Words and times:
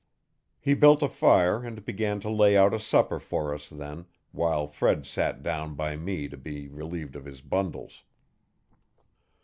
He 0.59 0.73
built 0.73 1.03
a 1.03 1.07
fire 1.07 1.63
and 1.63 1.85
began 1.85 2.19
to 2.21 2.29
lay 2.31 2.57
out 2.57 2.73
a 2.73 2.79
supper 2.79 3.19
for 3.19 3.53
us 3.53 3.69
then, 3.69 4.07
while 4.31 4.65
Fred 4.67 5.05
sat 5.05 5.43
down 5.43 5.75
by 5.75 5.95
me 5.95 6.27
to 6.27 6.37
be 6.37 6.67
relieved 6.67 7.15
of 7.15 7.25
his 7.25 7.41
bundles. 7.41 8.01